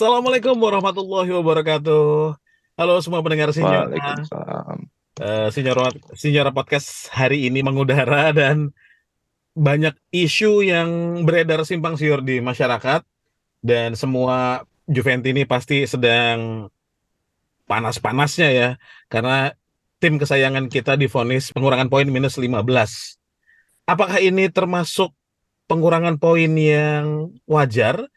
[0.00, 2.32] Assalamualaikum warahmatullahi wabarakatuh.
[2.80, 3.84] Halo semua pendengar Sinyora.
[3.84, 4.78] Waalaikumsalam.
[5.52, 8.72] Sinyora, Sinyora Podcast hari ini mengudara dan
[9.52, 13.04] banyak isu yang beredar simpang siur di masyarakat
[13.60, 16.72] dan semua Juventini pasti sedang
[17.68, 18.68] panas-panasnya ya
[19.12, 19.52] karena
[20.00, 22.56] tim kesayangan kita divonis pengurangan poin minus 15.
[23.84, 25.12] Apakah ini termasuk
[25.68, 28.08] pengurangan poin yang wajar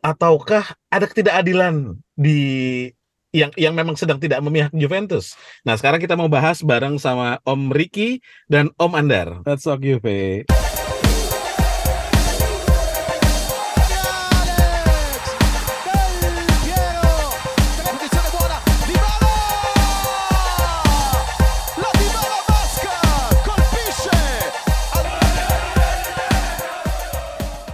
[0.00, 2.38] ataukah ada ketidakadilan di
[3.30, 5.38] yang yang memang sedang tidak memihak Juventus.
[5.62, 8.18] Nah, sekarang kita mau bahas bareng sama Om Ricky
[8.50, 9.44] dan Om Andar.
[9.46, 10.48] Let's talk Juve.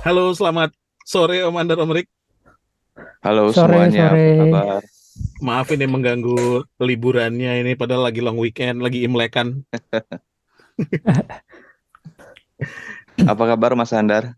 [0.07, 2.11] Halo, selamat sore Om Andar, Om Rick.
[3.23, 4.27] Halo Sore, semuanya, sore.
[4.35, 4.83] apa kabar?
[5.39, 6.39] Maaf ini mengganggu
[6.79, 9.63] liburannya ini padahal lagi long weekend, lagi imlekan.
[13.17, 14.37] Apa kabar Mas Andar?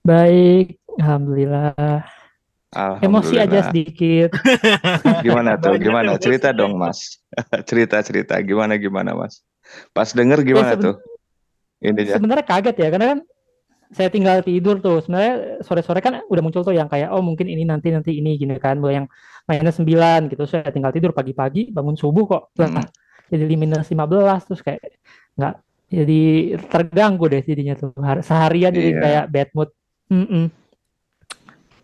[0.00, 2.04] Baik, alhamdulillah.
[3.02, 3.66] Emosi aja Alhamdulillah.
[3.68, 4.30] sedikit.
[5.26, 5.76] Gimana tuh?
[5.76, 6.16] Gimana?
[6.16, 7.20] Cerita dong Mas.
[7.68, 9.44] Cerita-cerita gimana gimana Mas?
[9.92, 10.96] Pas denger gimana Ya, seben- tuh?
[11.80, 12.14] Ininya.
[12.16, 13.20] Sebenarnya kaget ya, karena kan
[13.90, 15.02] saya tinggal tidur tuh.
[15.02, 18.54] Sebenarnya sore-sore kan udah muncul tuh yang kayak oh mungkin ini nanti nanti ini gini
[18.56, 19.06] kan, Bahwa yang
[19.44, 20.46] minus 9 gitu.
[20.46, 22.86] Saya tinggal tidur pagi-pagi, bangun subuh kok Hmm.
[23.28, 24.82] jadi minus 15 terus kayak
[25.34, 25.54] nggak
[25.90, 26.22] jadi
[26.66, 27.90] terganggu deh jadinya tuh.
[27.98, 29.00] Har- Seharian jadi Iya.
[29.02, 29.70] kayak bad mood.
[30.06, 30.44] Mm-mm.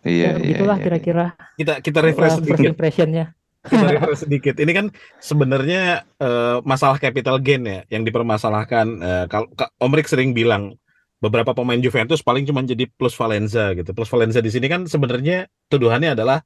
[0.03, 0.83] Iya, Ya, iya, begitulah iya.
[0.83, 2.71] kira-kira Kita kita refresh uh, first sedikit.
[2.71, 3.25] impressionnya.
[3.59, 4.55] Kita refresh sedikit.
[4.55, 4.85] Ini kan
[5.19, 5.81] sebenarnya
[6.15, 8.87] eh, masalah capital gain ya yang dipermasalahkan.
[8.97, 10.79] Eh, kalau Om Rick sering bilang
[11.17, 13.89] beberapa pemain Juventus paling cuma jadi plus Valenza gitu.
[13.91, 16.45] Plus Valenza di sini kan sebenarnya tuduhannya adalah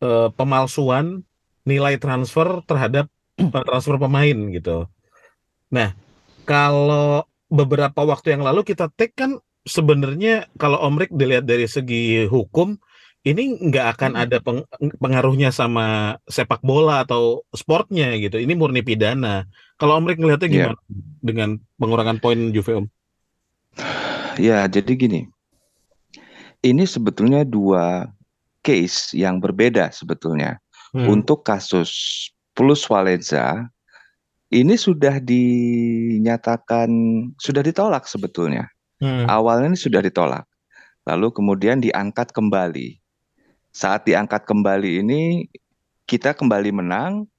[0.00, 1.26] eh, pemalsuan
[1.66, 3.10] nilai transfer terhadap
[3.68, 4.86] transfer pemain gitu.
[5.68, 5.92] Nah,
[6.44, 12.24] kalau beberapa waktu yang lalu kita take kan sebenarnya kalau Om Rick dilihat dari segi
[12.24, 12.78] hukum
[13.20, 14.22] ini nggak akan Hmm.
[14.24, 14.64] ada peng-
[14.96, 18.40] pengaruhnya sama sepak bola atau sportnya gitu.
[18.40, 19.44] Ini murni pidana.
[19.76, 20.54] Kalau Om Rick ngelihatnya Iya.
[20.56, 20.80] gimana
[21.20, 22.86] dengan pengurangan poin Juve Om?
[24.38, 25.26] Ya, jadi gini.
[26.62, 28.10] Ini sebetulnya dua
[28.66, 30.58] case yang berbeda sebetulnya.
[30.94, 31.06] Hmm.
[31.20, 31.90] Untuk kasus
[32.56, 33.70] Plus Valenza
[34.48, 36.88] ini sudah dinyatakan
[37.38, 38.66] sudah ditolak sebetulnya.
[38.98, 39.30] Hmm.
[39.30, 40.42] Awalnya ini sudah ditolak,
[41.06, 42.98] lalu kemudian diangkat kembali.
[43.70, 45.46] Saat diangkat kembali ini
[46.08, 47.30] kita kembali menang,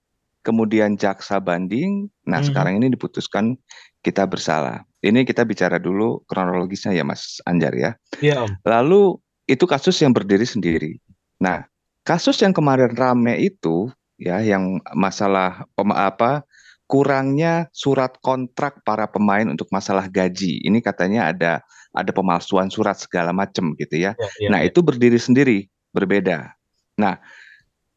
[0.45, 2.07] kemudian jaksa banding.
[2.23, 2.47] Nah, Mhm.
[2.47, 3.59] sekarang ini diputuskan
[3.99, 4.83] kita bersalah.
[4.99, 7.91] Ini kita bicara dulu kronologisnya ya, Mas Anjar ya.
[8.19, 8.51] Iya Om.
[8.67, 9.01] Lalu
[9.47, 10.99] itu kasus yang berdiri sendiri.
[11.39, 11.63] Nah,
[12.03, 13.87] kasus yang kemarin rame itu
[14.19, 16.43] ya yang masalah apa
[16.89, 20.59] kurangnya surat kontrak para pemain untuk masalah gaji.
[20.67, 21.53] Ini katanya ada
[21.95, 24.13] ada pemalsuan surat segala macam gitu ya.
[24.19, 24.69] Iya, iya, Nah, iya.
[24.69, 25.57] itu berdiri sendiri,
[25.95, 26.53] berbeda.
[26.99, 27.17] Nah,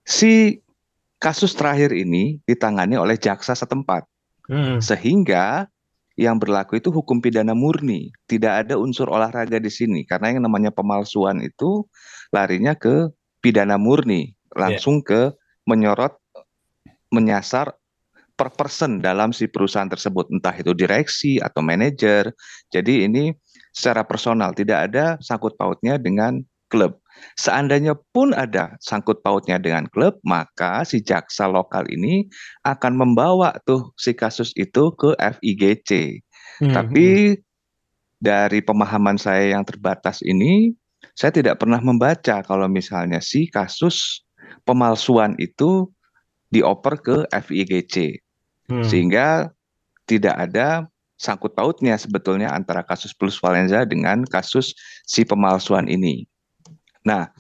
[0.06, 0.62] si
[1.18, 4.06] kasus terakhir ini ditangani oleh jaksa setempat
[4.50, 4.82] Hmm.
[4.82, 5.70] sehingga
[6.16, 10.68] yang berlaku itu hukum pidana murni, tidak ada unsur olahraga di sini karena yang namanya
[10.68, 11.88] pemalsuan itu
[12.32, 13.10] larinya ke
[13.42, 15.32] pidana murni, langsung ke
[15.64, 16.14] menyorot
[17.12, 17.76] menyasar
[18.32, 22.32] per person dalam si perusahaan tersebut, entah itu direksi atau manajer.
[22.72, 23.30] Jadi ini
[23.70, 26.40] secara personal tidak ada sangkut pautnya dengan
[26.72, 27.01] klub.
[27.38, 32.28] Seandainya pun ada sangkut pautnya dengan klub, maka si jaksa lokal ini
[32.66, 36.20] akan membawa tuh si kasus itu ke FIGC.
[36.62, 36.74] Hmm.
[36.74, 37.38] Tapi
[38.22, 40.74] dari pemahaman saya yang terbatas ini,
[41.18, 44.22] saya tidak pernah membaca kalau misalnya si kasus
[44.62, 45.90] pemalsuan itu
[46.52, 48.22] dioper ke FIGC.
[48.70, 48.84] Hmm.
[48.86, 49.50] Sehingga
[50.06, 50.86] tidak ada
[51.22, 54.74] sangkut pautnya sebetulnya antara kasus Plus Valenza dengan kasus
[55.06, 56.26] si pemalsuan ini.
[57.02, 57.30] Nah,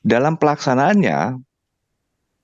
[0.00, 1.40] dalam pelaksanaannya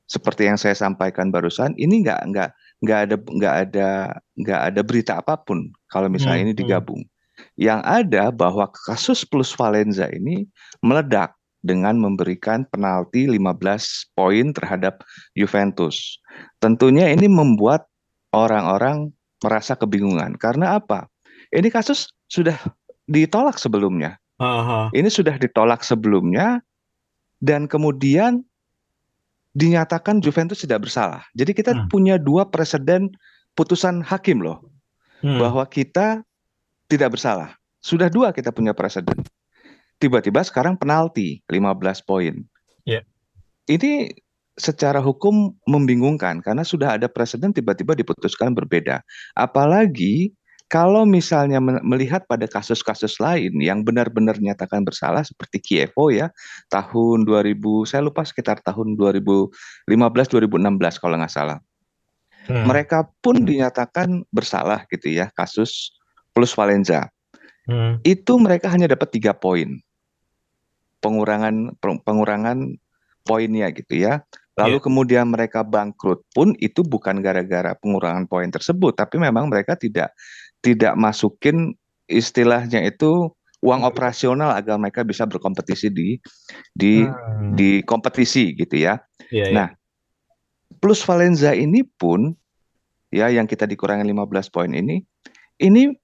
[0.08, 2.50] seperti yang saya sampaikan barusan, ini nggak nggak
[2.82, 3.88] nggak ada nggak ada
[4.37, 6.60] nggak ada berita apa pun kalau misalnya Hmm, ini hmm.
[6.60, 7.02] digabung.
[7.56, 10.44] Yang ada bahwa kasus Plus Valenza ini
[10.84, 11.32] meledak
[11.62, 15.00] dengan memberikan penalti 15 poin terhadap
[15.38, 16.19] Juventus.
[16.58, 17.87] Tentunya ini membuat
[18.34, 20.34] orang-orang merasa kebingungan.
[20.38, 21.06] Karena apa?
[21.55, 22.58] Ini kasus sudah
[23.06, 24.21] ditolak sebelumnya.
[24.43, 24.91] Aha.
[24.91, 26.59] Ini sudah ditolak sebelumnya
[27.39, 28.43] dan kemudian
[29.55, 31.23] dinyatakan Juventus tidak bersalah.
[31.39, 31.87] Jadi kita Hmm.
[31.87, 33.12] punya dua presiden
[33.55, 34.65] putusan hakim loh
[35.23, 35.39] Hmm.
[35.39, 36.27] bahwa kita
[36.91, 37.55] tidak bersalah.
[37.79, 39.15] Sudah dua kita punya presiden.
[40.03, 42.43] tiba-tiba sekarang penalti 15 poin.
[42.83, 43.06] Iya.
[43.71, 44.11] Ini
[44.59, 49.06] secara hukum membingungkan karena sudah ada presiden tiba-tiba diputuskan berbeda.
[49.39, 50.35] Apalagi
[50.72, 56.32] kalau misalnya melihat pada kasus-kasus lain yang benar-benar nyatakan bersalah seperti Kievo ya
[56.72, 59.52] tahun 2000 saya lupa sekitar tahun 2015
[59.84, 61.60] 2016 kalau nggak salah.
[62.48, 62.64] Hmm.
[62.64, 65.92] Mereka pun dinyatakan bersalah gitu ya kasus
[66.32, 67.12] plus Valenza.
[67.69, 68.00] Hmm.
[68.00, 69.76] Itu mereka hanya dapat tiga poin
[71.04, 72.80] pengurangan pengurangan
[73.28, 74.24] poinnya gitu ya.
[74.52, 74.84] Lalu Iya.
[74.84, 80.12] kemudian mereka bangkrut pun itu bukan gara-gara pengurangan poin tersebut, tapi memang mereka tidak
[80.62, 81.75] tidak masukin
[82.06, 83.31] istilahnya itu
[83.62, 86.19] uang operasional agar mereka bisa berkompetisi di
[86.75, 87.55] di Hmm.
[87.55, 88.99] di kompetisi gitu ya.
[89.31, 89.55] Iya, iya.
[89.55, 89.69] Nah,
[90.82, 92.35] plus Valenza ini pun
[93.14, 95.03] ya yang kita dikurangi 15 poin ini,
[95.62, 95.94] ini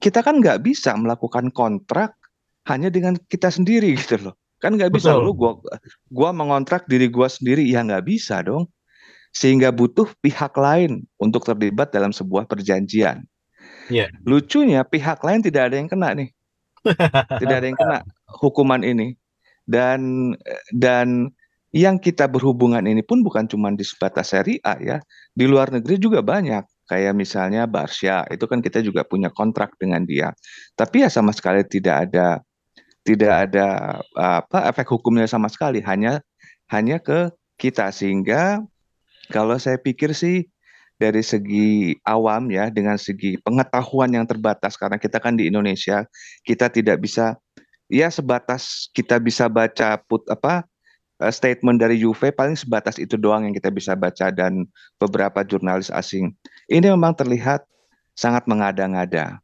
[0.00, 2.16] kita kan nggak bisa melakukan kontrak
[2.66, 4.34] hanya dengan kita sendiri gitu loh.
[4.62, 5.24] Kan nggak bisa Betul.
[5.26, 5.52] lu gua
[6.08, 8.70] gua mengontrak diri gua sendiri ya nggak bisa dong.
[9.32, 13.24] Sehingga butuh pihak lain untuk terlibat dalam sebuah perjanjian.
[13.88, 14.12] Iya.
[14.22, 16.30] Lucunya pihak lain tidak ada yang kena nih.
[17.40, 17.98] Tidak ada yang kena
[18.42, 19.14] hukuman ini.
[19.62, 20.34] Dan
[20.74, 21.30] dan
[21.70, 24.98] yang kita berhubungan ini pun bukan cuma di sebatas Serie A ya.
[25.32, 26.66] Di luar negeri juga banyak.
[26.90, 30.34] Kayak misalnya Barca, itu kan kita juga punya kontrak dengan dia.
[30.76, 32.42] Tapi ya sama sekali tidak ada
[33.06, 36.20] tidak ada apa efek hukumnya sama sekali, hanya
[36.68, 38.62] hanya ke kita sehingga
[39.30, 40.50] kalau saya pikir sih
[41.02, 44.78] dari segi awam ya dengan segi pengetahuan yang terbatas.
[44.78, 46.06] Karena kita kan di Indonesia
[46.46, 47.34] kita tidak bisa
[47.90, 50.62] ya sebatas kita bisa baca put apa
[51.18, 54.70] eh, statement dari Juve paling sebatas itu doang yang kita bisa baca dan
[55.02, 56.30] beberapa jurnalis asing.
[56.70, 57.66] Ini memang terlihat
[58.14, 59.42] sangat mengada-ngada.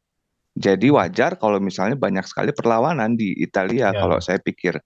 [0.58, 3.98] Jadi wajar kalau misalnya banyak sekali perlawanan di Italia Ya.
[3.98, 4.78] kalau saya pikir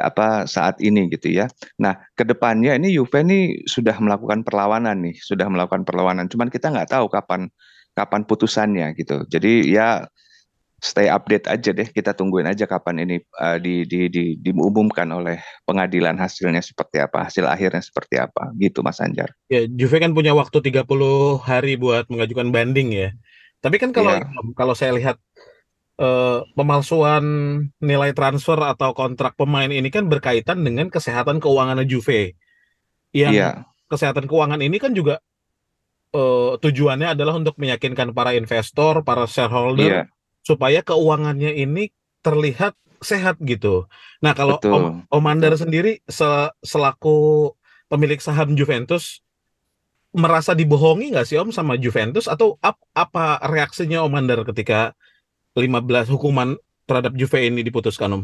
[0.00, 1.48] apa saat ini gitu ya.
[1.80, 6.28] Nah, ke depannya ini Juve ini sudah melakukan perlawanan nih, sudah melakukan perlawanan.
[6.28, 7.48] Cuman kita nggak tahu kapan
[7.94, 9.24] kapan putusannya gitu.
[9.30, 10.04] Jadi ya
[10.84, 11.88] stay update aja deh.
[11.88, 17.24] Kita tungguin aja kapan ini eh, di, di, di, diumumkan oleh pengadilan hasilnya seperti apa,
[17.24, 19.32] hasil akhirnya seperti apa, gitu Mas Anjar.
[19.48, 23.10] Ya, Juve kan punya waktu 30 hari buat mengajukan banding ya.
[23.64, 24.28] Tapi kan kalau Iya.
[24.52, 25.16] kalau saya lihat
[25.98, 27.24] eh, pemalsuan
[27.78, 32.34] nilai transfer atau kontrak pemain ini kan berkaitan dengan kesehatan keuangan Juve.
[33.14, 33.50] Yang Iya,
[33.86, 35.22] kesehatan keuangan ini kan juga
[36.14, 40.02] eh, tujuannya adalah untuk meyakinkan para investor, para shareholder iya,
[40.42, 41.90] supaya keuangannya ini
[42.24, 42.74] terlihat
[43.04, 43.84] sehat gitu.
[44.24, 44.72] Nah, kalau betul.
[44.72, 47.52] Om, Om Andar sendiri se- selaku
[47.92, 49.20] pemilik saham Juventus
[50.14, 54.94] merasa dibohongi nggak sih Om sama Juventus atau ap- apa reaksinya Om Andar ketika
[55.56, 58.22] 15 hukuman terhadap Juve ini diputuskan Om?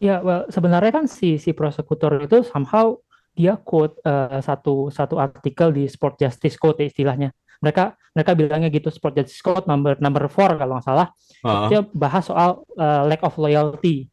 [0.00, 2.96] Ya, well, sebenarnya kan si si prosekutor itu somehow
[3.36, 7.30] dia quote eh, satu satu artikel di Sport Justice Code istilahnya.
[7.60, 11.06] Mereka mereka bilangnya gitu Sport Justice Code number number 4 kalau nggak salah.
[11.44, 14.08] Ah, Dia bahas soal eh, lack of loyalty.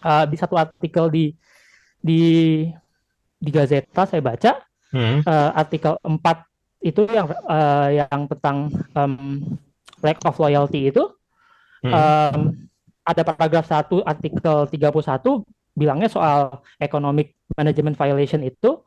[0.00, 1.24] Eh, di satu artikel di
[2.00, 2.22] di
[3.36, 4.64] di Gazeta saya baca
[4.96, 9.14] hmm, eh, artikel 4 itu yang eh, yang tentang em,
[10.06, 11.02] lack of loyalty itu
[11.82, 12.40] hmm, em,
[13.02, 15.42] ada paragraf 1 artikel 31
[15.76, 18.80] bilangnya soal economic management violation itu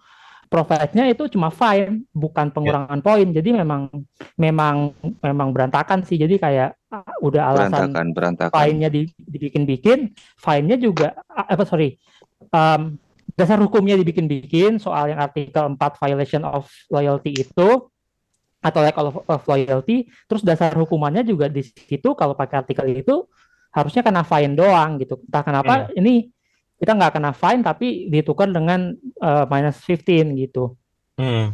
[0.50, 3.30] profitnya itu cuma fine bukan pengurangan poin.
[3.30, 3.86] Jadi memang
[4.34, 6.18] memang memang berantakan sih.
[6.18, 8.56] Jadi kayak ah, udah alasan Berantakan, berantakan.
[8.58, 10.10] fine-nya di- dibikin-bikin
[10.42, 12.02] fine-nya juga ah, apa sorry
[12.50, 12.98] em,
[13.38, 17.70] dasar hukumnya dibikin-bikin soal yang artikel 4 violation of loyalty itu
[18.60, 23.24] atau lack of, of loyalty terus dasar hukumannya juga di situ kalau pakai artikel itu
[23.70, 25.22] harusnya kena fine doang gitu.
[25.30, 26.34] Entah kenapa ini
[26.80, 30.76] kita nggak kena fine tapi ditukar dengan eh, minus 15 gitu.
[31.20, 31.52] Hmm.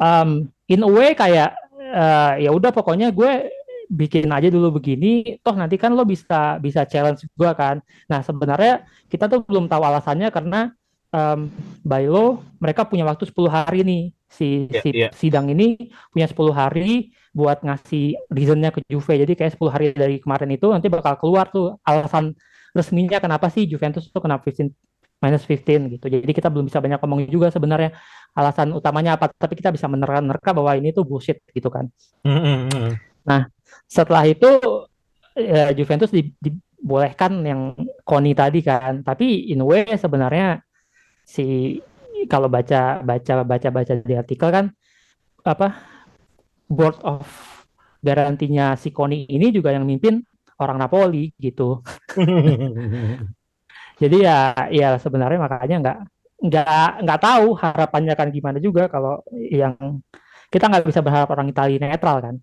[0.00, 3.52] um, in a way kayak eh, ya udah pokoknya gue
[3.92, 7.78] bikin aja dulu begini toh nanti kan lo bisa bisa challenge gue kan.
[8.10, 10.72] Nah sebenarnya kita tuh belum tahu alasannya karena
[11.16, 11.48] um,
[11.80, 14.02] by law mereka punya waktu 10 hari nih.
[14.26, 15.08] Si Iya, si iya.
[15.14, 19.16] sidang ini punya 10 hari buat ngasih reasonnya ke Juve.
[19.16, 22.36] Jadi kayak 10 hari dari kemarin itu nanti bakal keluar tuh alasan
[22.76, 24.68] resminya kenapa sih Juventus tuh kena 15
[25.16, 26.06] minus 15 gitu.
[26.12, 27.96] Jadi kita belum bisa banyak ngomong juga sebenarnya
[28.36, 31.88] alasan utamanya apa tapi kita bisa menerka-nerka bahwa ini tuh bullshit gitu kan.
[32.20, 33.42] Hmm, hmm, hmm.
[33.88, 34.60] setelah itu
[35.32, 37.72] ya, Juventus di- dibolehkan yang
[38.04, 39.00] Koni tadi kan.
[39.00, 40.65] Tapi in way sebenarnya
[41.26, 41.44] si
[42.32, 44.66] kalau baca baca baca baca di artikel kan
[45.46, 45.66] apa
[46.66, 47.26] board of
[48.02, 50.22] garantinya si Koni ini juga yang mimpin
[50.62, 51.82] orang Napoli gitu
[53.96, 55.98] Jadi ya ya sebenarnya makanya nggak
[56.36, 59.74] nggak nggak tahu harapannya akan gimana juga kalau yang
[60.52, 62.36] kita nggak bisa berharap orang Italia netral kan.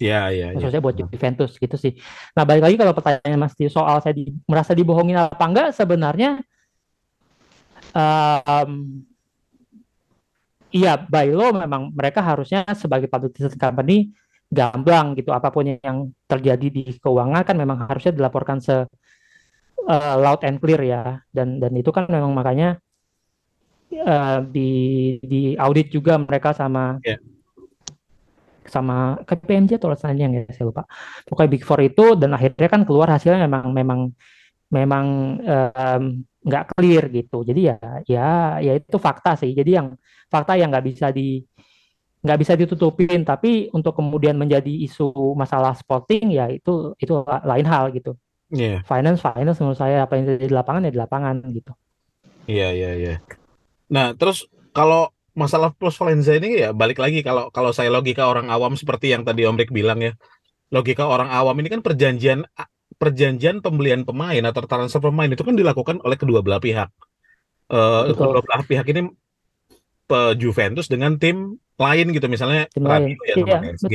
[0.00, 0.56] Ya, ya, ya.
[0.56, 1.92] khususnya buat Juventus gitu sih.
[2.32, 6.40] Nah balik lagi kalau pertanyaan Mas Tio soal saya di- merasa dibohongin apa enggak sebenarnya
[7.94, 9.02] um,
[10.70, 14.10] iya by law memang mereka harusnya sebagai public listed company
[14.50, 15.30] gamblang gitu.
[15.30, 18.86] Apa pun yang terjadi di keuangan kan memang harusnya dilaporkan se
[19.86, 21.22] uh, loud and clear ya.
[21.30, 22.78] Dan dan itu kan memang makanya
[23.94, 24.70] uh, di
[25.22, 27.18] di audit juga mereka sama Ya.
[28.70, 30.86] sama KPMG atau lainnya ya saya lupa.
[31.26, 34.00] Pokoknya Big Four itu dan akhirnya kan keluar hasilnya memang memang
[34.70, 35.06] memang
[35.42, 37.36] em, nggak clear gitu.
[37.48, 37.76] Jadi ya
[38.08, 38.28] ya
[38.66, 39.50] ya itu fakta sih.
[39.58, 39.88] Jadi yang
[40.32, 41.44] fakta yang nggak bisa di
[42.24, 43.20] nggak bisa ditutupin.
[43.24, 48.16] Tapi untuk kemudian menjadi isu masalah sporting ya itu itu la- lain hal gitu.
[48.50, 51.72] Iya, finance finance menurut saya apa yang terjadi di lapangan ya di lapangan gitu.
[52.50, 53.14] Iya, iya, iya.
[53.94, 57.22] Nah, terus kalau masalah plus Valenza ini ya balik lagi.
[57.22, 60.12] Kalau kalau saya logika orang awam seperti yang tadi Om Rik bilang ya.
[60.70, 62.46] Logika orang awam ini kan perjanjian
[63.00, 66.88] perjanjian pembelian pemain atau transfer pemain itu kan dilakukan oleh kedua belah pihak.
[67.72, 68.14] Eh, Betul.
[68.20, 69.00] kedua belah pihak ini
[70.04, 73.16] pe- Juventus dengan tim lain gitu misalnya Tim lain.
[73.24, 73.94] Ya Iya, sama PSG,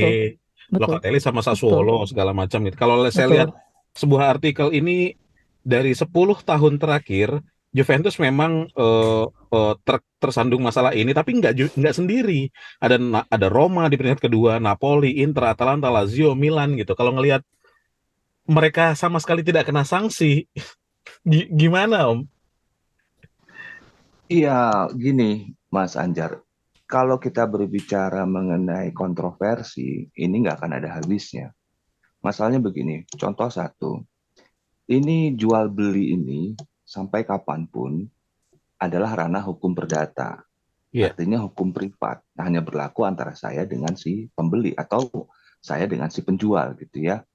[0.66, 2.74] betul Locatelli sama Sassuolo segala macam gitu.
[2.74, 3.34] Kalau saya Betul.
[3.38, 3.50] lihat
[3.94, 5.14] sebuah artikel ini
[5.62, 7.38] dari 10 tahun terakhir
[7.70, 12.48] Juventus memang eh, eh, ter- tersandung masalah ini tapi nggak nggak sendiri.
[12.82, 12.96] Ada
[13.30, 16.96] ada Roma di peringkat kedua, Napoli, Inter, Atalanta, Lazio, Milan gitu.
[16.98, 17.44] Kalau ngelihat
[18.46, 20.46] mereka sama sekali tidak kena sanksi,
[21.30, 22.20] gi- gimana Om?
[24.26, 26.42] Iya, gini, Mas Anjar.
[26.86, 31.50] Kalau kita berbicara mengenai kontroversi, ini nggak akan ada habisnya.
[32.22, 34.02] Masalahnya begini, contoh satu,
[34.86, 36.54] ini jual beli ini
[36.86, 38.06] sampai kapan pun
[38.78, 40.46] adalah ranah hukum perdata.
[40.94, 41.10] Iya.
[41.10, 45.26] Artinya hukum privat, hanya berlaku antara saya dengan si pembeli atau
[45.58, 47.26] saya dengan si penjual gitu ya.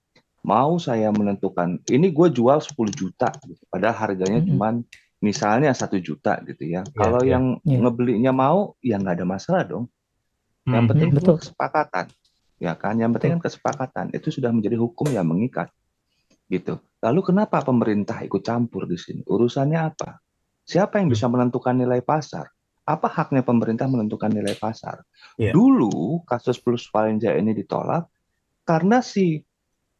[0.41, 3.61] Mau saya menentukan, ini gue jual 10 juta, gitu.
[3.69, 4.47] padahal harganya Mhm.
[4.49, 4.73] cuman
[5.21, 6.81] misalnya satu juta gitu ya.
[6.97, 7.37] Kalau iya.
[7.37, 7.77] yang Iya.
[7.85, 9.85] ngebelinya mau, ya nggak ada masalah dong.
[10.65, 10.89] Yang Hmm.
[10.89, 11.35] penting kan betul.
[11.37, 12.05] kesepakatan,
[12.57, 12.93] ya kan?
[12.97, 14.05] Yang penting kan kesepakatan.
[14.17, 15.69] Itu sudah menjadi hukum yang mengikat,
[16.49, 16.81] gitu.
[17.01, 19.21] Lalu kenapa pemerintah ikut campur di sini?
[19.25, 20.17] Urusannya apa?
[20.65, 21.15] Siapa yang Hmm.
[21.17, 22.49] bisa menentukan nilai pasar?
[22.81, 25.05] Apa haknya pemerintah menentukan nilai pasar?
[25.37, 25.53] Iya.
[25.53, 28.09] Dulu kasus Plus Valenza ini ditolak
[28.65, 29.37] karena si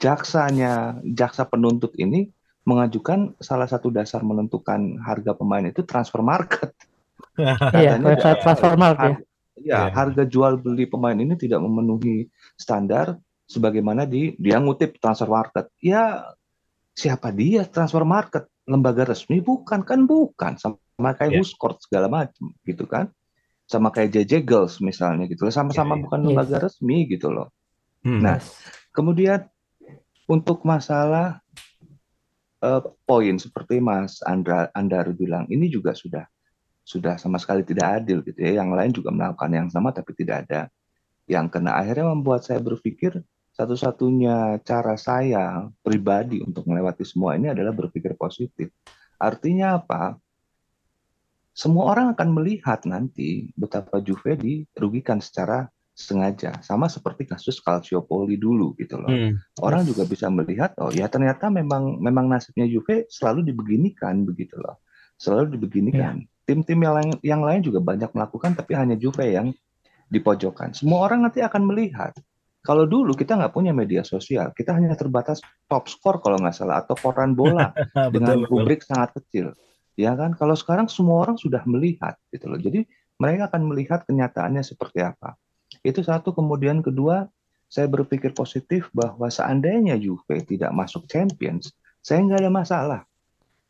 [0.01, 2.27] jaksanya, jaksa penuntut ini
[2.62, 6.74] mengajukan salah satu dasar menentukan harga pemain itu transfer market.
[7.74, 9.05] Iya, website da- Transfermarkt ya.
[9.08, 9.24] har-
[9.55, 9.93] ya, Iya.
[9.93, 13.15] harga jual beli pemain ini tidak memenuhi standar
[13.48, 15.72] sebagaimana di dia ngutip transfer market.
[15.79, 16.27] Ya,
[16.91, 18.51] siapa dia transfer market?
[18.67, 20.77] Lembaga resmi bukan kan bukan sama
[21.15, 21.39] kayak Iya.
[21.39, 23.08] Huskort segala macam gitu kan.
[23.65, 25.53] Sama kayak JJ Girls misalnya gitu loh.
[25.55, 26.03] Sama-sama Iya, iya.
[26.03, 26.27] bukan Yes.
[26.27, 27.48] lembaga resmi gitu loh.
[28.03, 28.22] Hmm.
[28.22, 28.38] Nah.
[28.91, 29.48] Kemudian
[30.31, 31.43] untuk masalah
[32.63, 36.23] eh, poin seperti Mas Andra Andar bilang ini juga sudah
[36.81, 38.63] sudah sama sekali tidak adil gitu ya.
[38.63, 40.71] Yang lain juga melakukan yang sama tapi tidak ada
[41.27, 41.75] yang kena.
[41.75, 43.19] Akhirnya membuat saya berpikir
[43.51, 48.71] satu-satunya cara saya pribadi untuk melewati semua ini adalah berpikir positif.
[49.19, 50.17] Artinya apa?
[51.51, 55.67] Semua orang akan melihat nanti betapa Juve dirugikan secara
[56.03, 56.58] sengaja.
[56.65, 59.10] Sama seperti kasus Calciopoli dulu gitu loh.
[59.12, 59.38] Hmm.
[59.62, 64.81] orang juga bisa melihat oh ya ternyata memang memang nasibnya Juve selalu dibeginikan begitu loh.
[65.22, 66.25] Selalu dibeginikan.
[66.43, 69.53] Tim-tim yang lain yang lain juga banyak melakukan tapi hanya Juve yang
[70.10, 70.74] dipojokkan.
[70.74, 72.17] Semua orang nanti akan melihat.
[72.62, 76.81] Kalau dulu kita nggak punya media sosial kita hanya terbatas top score kalau nggak salah
[76.81, 77.74] atau koran bola.
[78.13, 79.53] Dengan betul, sangat kecil.
[79.96, 80.34] Ya kan?
[80.34, 82.58] Kalau sekarang semua orang sudah melihat gitu loh.
[82.58, 82.86] Jadi
[83.22, 85.38] mereka akan melihat kenyataannya seperti apa
[85.80, 87.32] itu satu kemudian kedua
[87.72, 91.72] saya berpikir positif bahwa seandainya Juve tidak masuk Champions,
[92.04, 93.01] saya nggak ada masalah.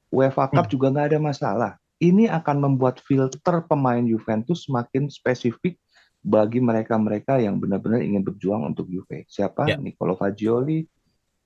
[0.09, 0.73] UEFA Cup Hmm.
[0.73, 1.71] juga nggak ada masalah.
[2.01, 5.77] Ini akan membuat filter pemain Juventus semakin spesifik
[6.25, 9.29] bagi mereka-mereka yang benar-benar ingin berjuang untuk Juve.
[9.29, 9.69] Siapa?
[9.69, 9.77] Ya.
[9.77, 10.81] Nicolo Fagioli,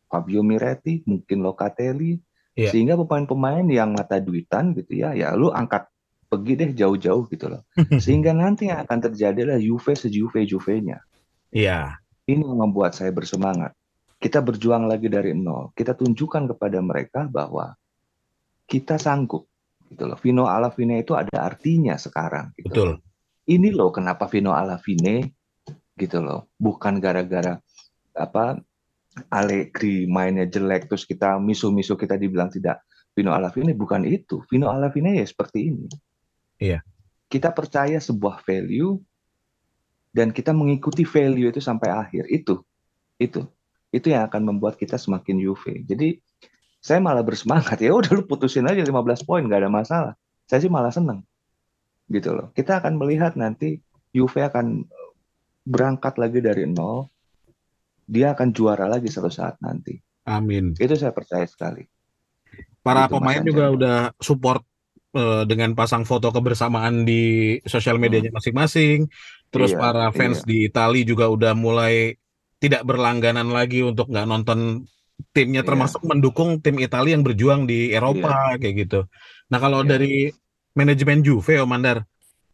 [0.08, 2.16] Fabio Miretti, mungkin Locatelli,
[2.56, 2.72] Ya.
[2.72, 5.92] sehingga pemain-pemain yang mata duitan gitu ya, ya lu angkat
[6.26, 7.62] pergi deh jauh-jauh gitu loh.
[8.04, 10.98] Sehingga nanti yang akan terjadi adalah Juve sejuve-juvenya.
[11.56, 12.02] Iya.
[12.26, 13.72] Ini yang membuat saya bersemangat.
[14.18, 15.72] Kita berjuang lagi dari nol.
[15.78, 17.78] Kita tunjukkan kepada mereka bahwa
[18.66, 19.46] kita sanggup.
[19.86, 20.18] Gitu loh.
[20.18, 22.52] Vino Alavine itu ada artinya sekarang.
[22.58, 22.88] Gitu Betul.
[22.98, 23.00] loh.
[23.46, 25.30] Ini loh kenapa Vino Alavine
[25.94, 26.50] gitu loh.
[26.58, 27.62] Bukan gara-gara
[28.18, 28.58] apa
[29.32, 32.84] Allegri mainnya jelek terus kita misu-misu kita dibilang tidak
[33.16, 34.44] Vino Alavine bukan itu.
[34.52, 35.88] Vino Alavine ya seperti ini.
[36.60, 36.80] Iya.
[37.28, 39.02] Kita percaya sebuah value
[40.16, 42.32] dan kita mengikuti value itu sampai akhir.
[42.32, 42.64] Itu.
[43.20, 43.52] Itu.
[43.92, 45.84] Itu yang akan membuat kita semakin Juve.
[45.84, 46.20] Jadi
[46.80, 50.14] saya malah bersemangat ya udah lu putusin aja 15 poin nggak ada masalah.
[50.46, 51.26] Saya sih malah seneng.
[52.08, 52.54] Gitu loh.
[52.54, 53.82] Kita akan melihat nanti
[54.16, 54.88] Juve akan
[55.66, 57.10] berangkat lagi dari nol.
[58.06, 59.98] Dia akan juara lagi suatu saat nanti.
[60.30, 60.78] Amin.
[60.78, 61.84] Itu saya percaya sekali.
[62.86, 64.62] Para Gitu, pemain juga udah support
[65.16, 69.08] eh, dengan pasang foto kebersamaan di sosial medianya masing-masing.
[69.50, 70.48] Terus Iya, para fans iya.
[70.48, 72.20] di Itali juga udah mulai
[72.60, 74.84] tidak berlangganan lagi untuk nggak nonton
[75.32, 75.68] timnya, Iya.
[75.72, 79.00] termasuk mendukung tim Italia yang berjuang di Eropa kayak gitu.
[79.48, 79.96] Nah kalau Iya.
[79.96, 80.14] dari
[80.76, 82.04] manajemen Juve, Om Mandar,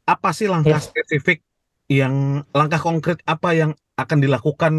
[0.06, 0.94] apa sih langkah Yes.
[0.94, 1.42] spesifik
[1.90, 4.74] yang langkah konkret apa yang akan dilakukan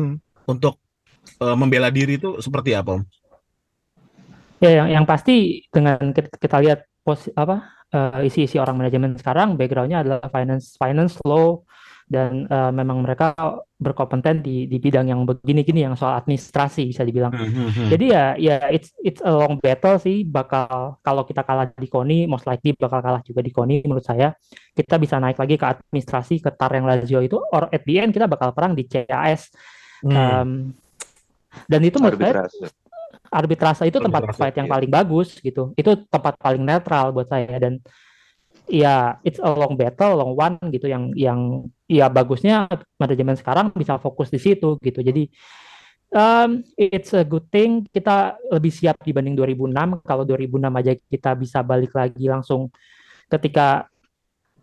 [0.46, 0.78] untuk
[1.42, 3.02] eh, membela diri itu seperti apa, Om?
[4.62, 9.58] Ya, yang, yang pasti dengan kita, kita lihat pos apa eh, isi-isi orang manajemen sekarang
[9.58, 11.60] backgroundnya adalah finance finance law
[12.12, 13.32] dan eh, memang mereka
[13.80, 17.32] berkompeten di di bidang yang begini-gini yang soal administrasi bisa dibilang.
[17.32, 17.88] Hmm.
[17.88, 22.28] Jadi ya ya it's it's a long battle sih bakal kalau kita kalah di KONI
[22.28, 24.36] most likely bakal kalah juga di KONI menurut saya.
[24.76, 28.12] Kita bisa naik lagi ke administrasi ke tar yang Lazio itu or at the end
[28.12, 29.48] kita bakal perang di CAS.
[30.04, 30.12] Hmm.
[30.12, 30.50] Um,
[31.64, 32.81] dan itu menurut saya.
[33.32, 34.74] Arbitrase itu tempat Arbitrase, fight yang iya.
[34.76, 35.72] paling bagus gitu.
[35.72, 37.80] Itu tempat paling netral buat saya dan
[38.68, 42.68] ya it's a long battle, long one gitu yang yang ya bagusnya
[43.00, 45.00] manajemen sekarang bisa fokus di situ gitu.
[45.00, 45.32] Jadi
[46.12, 50.04] um, it's a good thing kita lebih siap dibanding 2006.
[50.04, 52.68] Kalau 2006 aja kita bisa balik lagi langsung
[53.32, 53.88] ketika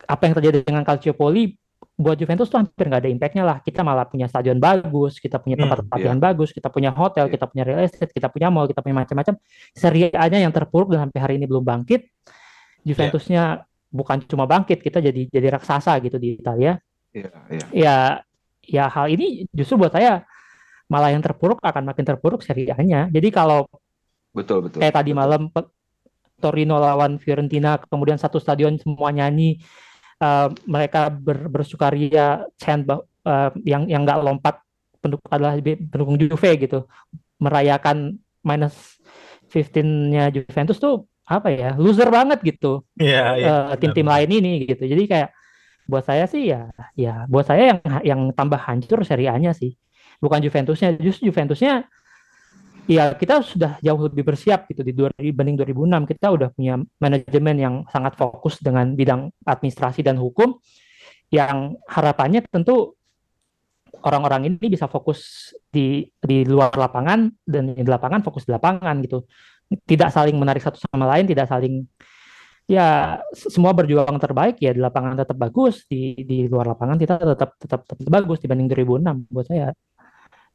[0.06, 1.58] apa yang terjadi dengan Calciopoli
[2.00, 3.58] buat Juventus tuh hampir nggak ada impactnya lah.
[3.60, 7.34] Kita malah punya stadion bagus, kita punya tempat Hmm, latihan bagus, kita punya hotel, Iya.
[7.36, 9.36] kita punya real estate, kita punya mall, kita punya macam-macam.
[9.76, 12.08] Serie A-nya yang terpuruk dan sampai hari ini belum bangkit.
[12.88, 16.80] Juventusnya bukan cuma bangkit, kita jadi jadi raksasa gitu di Italia.
[17.12, 17.66] Iya, iya.
[17.76, 17.98] Ya,
[18.64, 20.24] ya hal ini justru buat saya
[20.88, 23.12] malah yang terpuruk akan makin terpuruk Serie A-nya.
[23.12, 23.68] Jadi kalau
[24.32, 24.80] Betul, betul.
[24.80, 25.20] kayak tadi betul.
[25.20, 25.42] malam
[26.40, 29.60] Torino lawan Fiorentina kemudian satu stadion semua nyanyi
[30.20, 34.56] eh, mereka ber, bersukaria chant eh, yang yang nggak lompat
[35.00, 36.86] pendukung adalah pendukung Juve gitu.
[37.40, 39.00] Merayakan minus
[39.50, 42.84] 15-nya Juventus tuh apa ya loser banget gitu.
[43.00, 43.48] Iya, iya.
[43.74, 44.86] eh, tim-tim lain ini gitu.
[44.86, 45.30] Jadi kayak
[45.90, 49.74] buat saya sih ya ya buat saya yang yang tambah hancur Serie A-nya sih.
[50.20, 51.88] Bukan Juventusnya justru Juventusnya
[52.90, 57.76] ya kita sudah jauh lebih bersiap gitu di dibanding 2006 kita udah punya manajemen yang
[57.94, 60.58] sangat fokus dengan bidang administrasi dan hukum
[61.30, 62.98] yang harapannya tentu
[64.02, 69.22] orang-orang ini bisa fokus di di luar lapangan dan di lapangan fokus di lapangan gitu.
[69.70, 71.86] Tidak saling menarik satu sama lain tidak saling
[72.66, 77.54] ya semua berjuang terbaik ya di lapangan tetap bagus di di luar lapangan kita tetap
[77.58, 79.74] tetap tetap bagus dibanding 2006 buat saya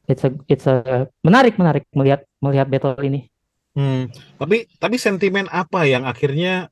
[0.09, 3.29] it's a it's a menarik menarik melihat melihat battle ini
[3.75, 4.07] Hmm,
[4.39, 6.71] tapi tapi sentimen apa yang akhirnya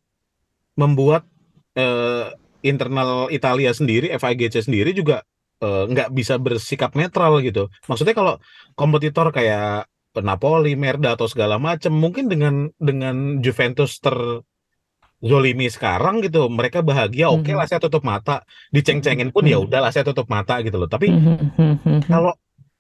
[0.79, 1.27] membuat
[1.75, 2.31] eh,
[2.63, 5.19] internal Italia sendiri, FIGC sendiri juga
[5.59, 7.67] eh, nggak bisa bersikap netral gitu.
[7.91, 8.39] Maksudnya kalau
[8.79, 9.91] kompetitor kayak
[10.23, 17.51] Napoli, Merda atau segala macam, mungkin dengan dengan Juventus terzolimi sekarang gitu, mereka bahagia, oke
[17.51, 17.57] Mhm.
[17.57, 19.67] lah saya tutup mata, diceng-cengin pun ya Mhm.
[19.67, 20.87] udahlah saya tutup mata gitu loh.
[20.87, 22.07] Tapi Mhm.
[22.07, 22.31] kalau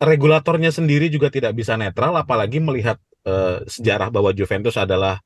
[0.03, 5.19] regulatornya sendiri juga tidak bisa netral, apalagi melihat eh, sejarah bahwa Juventus adalah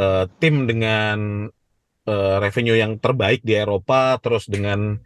[0.00, 1.48] eh, tim dengan
[2.08, 4.96] eh, revenue yang terbaik di Eropa, terus dengan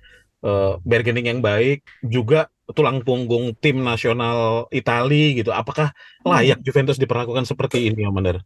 [0.42, 5.52] eh, bargaining yang baik, juga tulang punggung tim nasional Italia gitu.
[5.52, 5.92] Apakah
[6.24, 8.40] layak Juventus diperlakukan seperti ini, Om Mandar?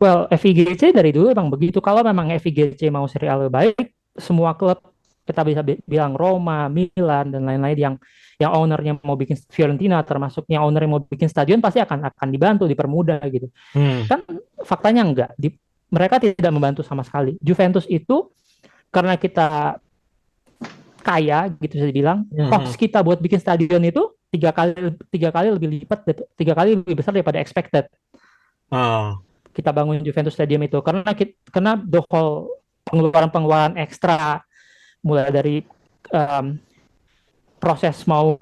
[0.00, 1.82] Well, FIGC dari dulu emang begitu.
[1.82, 4.80] Kalau memang FIGC mau serial baik, semua klub
[5.28, 7.94] kita bisa bi- bilang Roma, Milan dan lain-lain yang
[8.40, 12.28] yang ownernya mau bikin Fiorentina termasuk yang owner yang mau bikin stadion pasti akan akan
[12.32, 13.52] dibantu, dipermudah gitu.
[13.76, 14.08] Hmm.
[14.08, 14.24] Kan
[14.64, 15.30] faktanya enggak.
[15.36, 15.52] Di,
[15.92, 17.36] mereka tidak membantu sama sekali.
[17.44, 18.32] Juventus itu
[18.88, 19.76] karena kita
[21.00, 25.68] kaya gitu bisa dibilang, cost kita buat bikin stadion itu tiga kali tiga kali lebih
[25.80, 25.98] lipat
[26.36, 27.88] tiga kali lebih besar daripada expected
[28.70, 29.18] Ah,
[29.50, 34.46] kita bangun Juventus Stadium itu karena kita, karena the whole pengeluaran-pengeluaran ekstra
[35.02, 35.66] mulai dari
[36.14, 36.54] em,
[37.60, 38.34] proses mau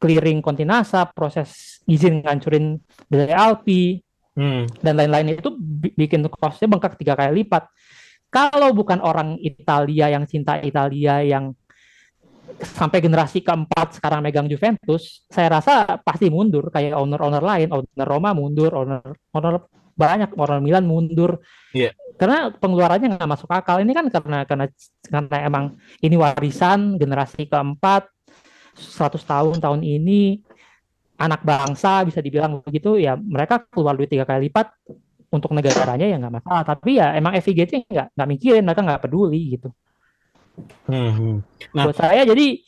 [0.00, 4.00] clearing kontinasa, proses izin ngancurin dari Alpi
[4.32, 4.80] hmm.
[4.80, 7.68] dan lain-lain itu bi- bikin costnya bengkak tiga kali lipat.
[8.30, 11.52] Kalau bukan orang Italia yang cinta Italia yang
[12.60, 18.30] sampai generasi keempat sekarang megang Juventus, saya rasa pasti mundur kayak owner-owner lain, owner Roma
[18.32, 19.02] mundur, owner
[19.34, 19.54] owner
[19.98, 21.42] banyak owner Milan mundur.
[21.76, 21.92] Iya.
[22.16, 23.80] Karena pengeluarannya nggak masuk akal.
[23.80, 24.66] Ini kan karena karena
[25.04, 25.64] karena emang
[26.00, 28.08] ini warisan generasi keempat
[28.80, 30.40] 100 tahun tahun ini
[31.20, 34.72] anak bangsa bisa dibilang begitu ya mereka keluar duit tiga kali lipat
[35.30, 39.60] untuk negaranya ya nggak masalah tapi ya emang FIGC nggak nggak mikirin mereka nggak peduli
[39.60, 39.70] gitu
[40.84, 41.36] Hmm, hmm.
[41.72, 41.88] Nah.
[41.88, 42.60] buat saya jadi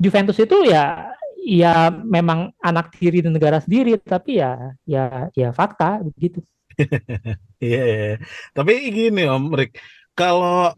[0.00, 1.12] Juventus itu ya
[1.44, 6.40] ya memang anak tiri di negara sendiri tapi ya ya ya fakta begitu
[7.56, 8.14] Iya, iya.
[8.52, 9.80] Tapi gini Om Rick,
[10.12, 10.76] kalau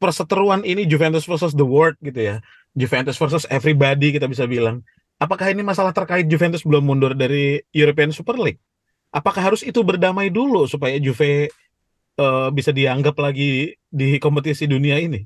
[0.00, 2.36] perseteruan ini Juventus versus the world gitu ya,
[2.76, 4.84] Juventus versus everybody kita bisa bilang,
[5.16, 8.60] apakah ini masalah terkait Juventus belum mundur dari European Super League?
[9.08, 11.48] Apakah harus itu berdamai dulu supaya Juve
[12.20, 15.24] eh, bisa dianggap lagi di kompetisi dunia ini?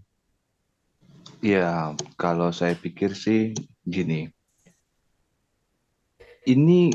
[1.42, 3.50] Ya, kalau saya pikir sih
[3.82, 4.30] gini.
[6.46, 6.94] Ini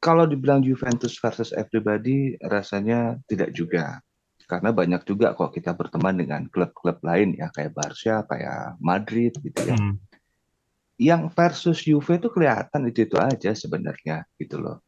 [0.00, 4.00] kalau dibilang Juventus versus everybody rasanya tidak juga.
[4.50, 9.60] Karena banyak juga kok kita berteman dengan klub-klub lain ya kayak Barca, kayak Madrid gitu
[9.62, 9.78] ya.
[9.78, 10.02] Hmm.
[10.98, 14.82] Yang versus Juve itu kelihatan itu-itu aja sebenarnya gitu loh.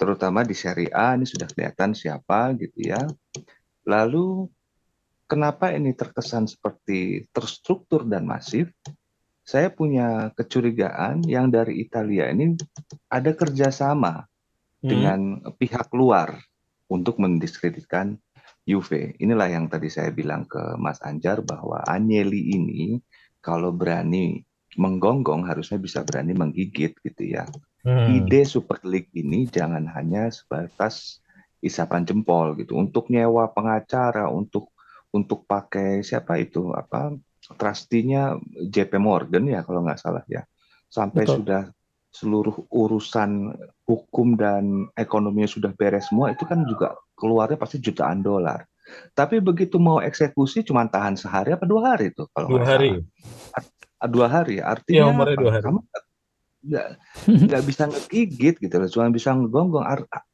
[0.00, 3.04] Terutama di Serie A ini sudah kelihatan siapa gitu ya.
[3.84, 4.48] Lalu
[5.28, 8.72] kenapa ini terkesan seperti terstruktur dan masif?
[9.44, 12.56] Saya punya kecurigaan yang dari Italia ini
[13.12, 14.24] ada kerjasama
[14.80, 14.88] Hmm.
[14.88, 15.20] dengan
[15.60, 16.40] pihak luar
[16.88, 18.16] untuk mendiskreditkan
[18.64, 19.16] Juve.
[19.18, 23.00] Inilah yang tadi saya bilang ke Mas Anjar bahwa Agnelli ini
[23.40, 24.44] kalau berani
[24.78, 27.48] menggonggong harusnya bisa berani menggigit gitu ya.
[27.82, 28.20] Hmm.
[28.20, 31.24] Ide Super League ini jangan hanya sebatas
[31.64, 32.76] isapan jempol gitu.
[32.76, 34.70] Untuk nyewa pengacara, untuk
[35.10, 37.10] untuk pakai siapa itu apa
[37.58, 40.44] trustinya JP Morgan ya kalau nggak salah ya.
[40.86, 41.36] Sampai Betul.
[41.42, 41.62] sudah
[42.10, 43.54] seluruh urusan
[43.86, 48.64] hukum dan ekonominya sudah beres semua itu kan juga keluarnya pasti jutaan dolar.
[49.12, 52.96] Tapi begitu mau eksekusi cuma tahan sehari apa dua hari tuh kalau Dua hari.
[52.96, 54.08] salah.
[54.08, 54.56] Dua hari.
[54.58, 55.42] Artinya umurnya apa?
[55.44, 55.64] dua hari.
[55.68, 55.80] Kamu
[56.60, 56.86] nggak
[57.46, 59.84] nggak bisa ngegigit gitu loh, cuma bisa ngegonggong.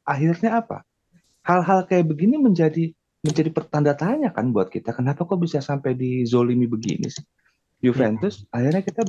[0.07, 0.87] Akhirnya apa?
[1.43, 4.95] Hal-hal kayak begini menjadi menjadi pertanda tanya kan buat kita.
[4.95, 7.23] Kenapa kok bisa sampai dizolimi begini sih?
[7.77, 9.05] Juventus akhirnya kita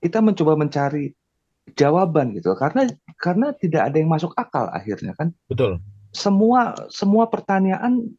[0.00, 1.12] kita mencoba mencari
[1.76, 2.88] jawaban gitu karena
[3.20, 5.78] karena tidak ada yang masuk akal akhirnya kan Betul.
[6.10, 8.10] Semua semua pertanyaan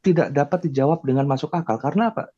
[0.00, 1.76] tidak dapat dijawab dengan masuk akal.
[1.82, 2.30] Karena apa?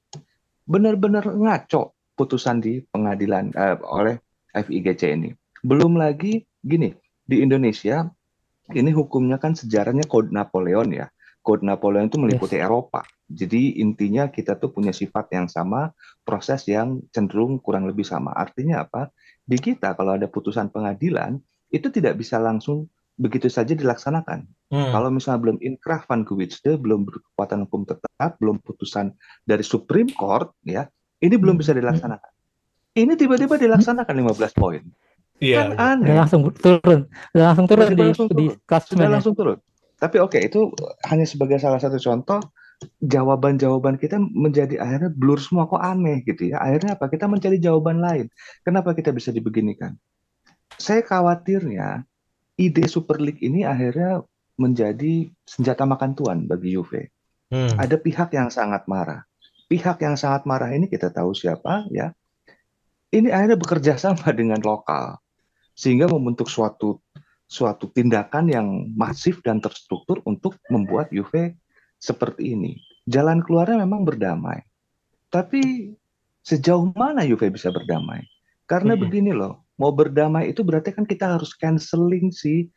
[0.64, 4.18] Benar-benar ngaco putusan di pengadilan eh, oleh
[4.52, 5.30] FIGC ini.
[5.62, 6.90] Belum lagi gini
[7.28, 8.08] di Indonesia
[8.72, 11.06] ini hukumnya kan sejarahnya Code Napoleon ya.
[11.40, 13.00] Code Napoleon itu meliputi Eropa.
[13.28, 15.92] Jadi intinya kita tuh punya sifat yang sama
[16.24, 18.32] proses yang cenderung kurang lebih sama.
[18.37, 19.08] Artinya apa?
[19.44, 21.40] Di kita kalau ada putusan pengadilan
[21.72, 24.92] itu tidak bisa langsung begitu saja dilaksanakan Hmm.
[24.92, 29.16] kalau misalnya belum inkrah van Gewitste, belum berkekuatan hukum tetap, belum putusan
[29.48, 30.85] dari Supreme Court, ya,
[31.24, 32.33] ini belum bisa dilaksanakan.
[32.92, 34.85] Ini tiba-tiba dilaksanakan 15 poin.
[35.40, 35.72] Iya.
[35.72, 36.18] Kan aneh.
[36.18, 38.66] langsung turun udah langsung turun di langsung di turun.
[38.66, 39.59] klasemen Sudah langsung turun.
[39.98, 40.61] Tapi oke, itu
[41.07, 42.42] hanya sebagai salah satu contoh
[43.02, 46.62] jawaban-jawaban kita menjadi akhirnya blur semua kok aneh gitu ya.
[46.62, 47.11] Akhirnya apa?
[47.11, 48.26] Kita mencari jawaban lain.
[48.62, 49.94] Kenapa kita bisa dibeginikan?
[50.78, 52.07] Saya khawatirnya
[52.59, 54.27] ide Super League ini akhirnya
[54.59, 57.14] menjadi senjata makan tuan bagi Juve.
[57.49, 57.81] Hmm.
[57.81, 59.25] ada pihak yang sangat marah.
[59.73, 62.12] Pihak yang sangat marah ini kita tahu siapa ya.
[63.09, 65.16] Ini akhirnya bekerja sama dengan lokal
[65.73, 67.01] sehingga membentuk suatu
[67.49, 71.57] suatu tindakan yang masif dan terstruktur untuk membuat Juve
[71.97, 72.77] seperti ini.
[73.09, 74.61] Jalan keluarnya memang berdamai.
[75.33, 75.94] Tapi
[76.44, 78.29] sejauh mana Juve bisa berdamai?
[78.68, 79.01] Karena Hmm.
[79.01, 82.69] begini loh, mau berdamai itu berarti kan kita harus canceling si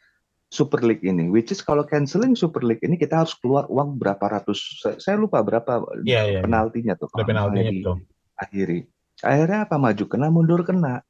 [0.52, 4.20] Super League ini, which is kalau canceling Super League ini kita harus keluar uang berapa
[4.20, 6.40] ratus, saya, lupa berapa Iya, iya.
[6.44, 7.96] penaltinya tuh kalau penaltinya betul.
[8.04, 8.80] diakhiri.
[9.24, 11.02] Akhirnya apa maju kena mundur kena.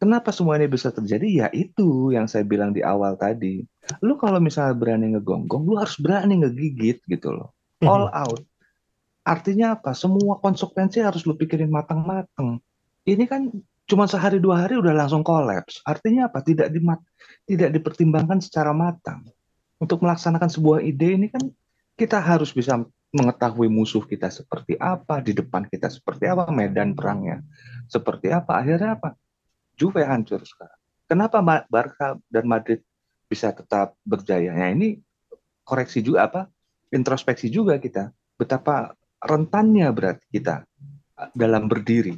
[0.00, 1.28] Kenapa semua ini bisa terjadi?
[1.28, 3.62] Ya itu yang saya bilang di awal tadi.
[4.00, 7.52] Lu kalau misalnya berani ngegonggong, lu harus berani ngegigit gitu loh.
[7.84, 8.40] All out.
[9.22, 9.92] Artinya apa?
[9.92, 12.58] Semua konsekuensi harus lu pikirin matang-matang.
[13.04, 13.52] Ini kan
[13.90, 15.82] cuma sehari dua hari udah langsung kolaps.
[15.82, 16.46] Artinya apa?
[16.46, 17.02] Tidak dimat
[17.42, 19.26] tidak dipertimbangkan secara matang.
[19.82, 21.42] Untuk melaksanakan sebuah ide ini kan
[21.98, 22.78] kita harus bisa
[23.10, 27.42] mengetahui musuh kita seperti apa, di depan kita seperti apa, medan perangnya
[27.90, 28.62] seperti apa.
[28.62, 29.18] Akhirnya apa?
[29.74, 30.78] Juve hancur sekarang.
[31.10, 32.86] Kenapa Barca dan Madrid
[33.26, 34.54] bisa tetap berjaya?
[34.54, 35.02] Nah ini
[35.66, 36.40] koreksi juga apa?
[36.94, 38.14] Introspeksi juga kita.
[38.38, 40.62] Betapa rentannya berarti kita
[41.34, 42.16] dalam berdiri.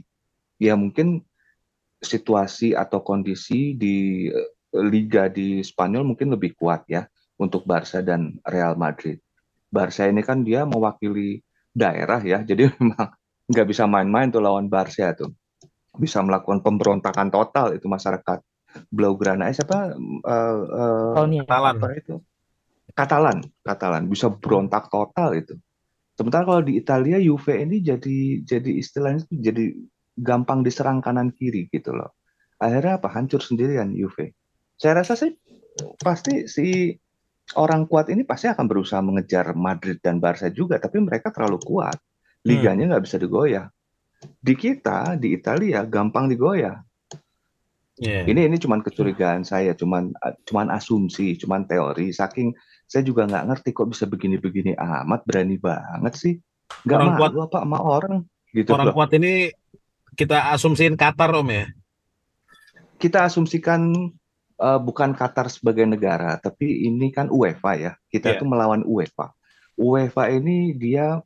[0.62, 1.26] ya mungkin
[2.02, 4.50] situasi atau kondisi di eh,
[4.82, 7.06] liga di Spanyol mungkin lebih kuat ya
[7.38, 9.22] untuk Barca dan Real Madrid.
[9.72, 11.40] Barca ini kan dia mewakili
[11.72, 13.08] daerah ya, jadi memang
[13.48, 15.32] nggak bisa main-main tuh lawan Barca tuh.
[15.92, 18.40] Bisa melakukan pemberontakan total itu masyarakat
[18.88, 19.52] Blaugrana.
[19.52, 19.92] Eh siapa?
[19.92, 21.44] Eh, eh, Tahunnya.
[21.44, 21.76] Katalan.
[21.76, 22.14] apa itu?
[22.92, 25.56] Katalan, Katalan bisa berontak total itu.
[26.12, 29.64] Sementara kalau di Italia Juve ini jadi jadi istilahnya itu jadi
[30.16, 32.12] gampang diserang kanan kiri gitu loh.
[32.61, 33.11] Akhirnya apa?
[33.11, 34.37] Hancur sendirian Juve.
[34.79, 35.35] Saya rasa sih
[35.98, 36.92] pasti si
[37.59, 41.98] orang kuat ini pasti akan berusaha mengejar Madrid dan Barca juga, tapi mereka terlalu kuat.
[42.46, 43.66] Liganya nggak bisa digoyah.
[44.22, 46.79] Di kita di Italia gampang digoyah.
[48.03, 48.25] Iya.
[48.27, 50.11] Ini ini cuman kecurigaan saya, cuman
[50.48, 52.11] cuman asumsi, cuman teori.
[52.11, 52.55] Saking
[52.88, 56.35] saya juga nggak ngerti kok bisa begini-begini amat, berani banget sih.
[56.88, 58.16] Nggak Orang malu apa sama orang
[58.53, 58.94] gitu Orang loh.
[58.96, 59.53] kuat ini
[60.12, 61.66] kita asumsiin Qatar Om ya.
[63.01, 63.90] Kita asumsikan
[64.62, 67.92] eh, bukan Qatar sebagai negara, tapi ini kan UEFA ya.
[68.07, 68.38] Kita Iya.
[68.38, 69.35] tuh melawan UEFA.
[69.75, 71.18] UEFA ini dia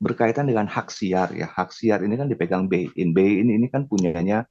[0.00, 1.44] berkaitan dengan hak siar ya.
[1.50, 3.12] Hak siar ini kan dipegang BeIN.
[3.12, 4.48] BeIN ini kan punyanya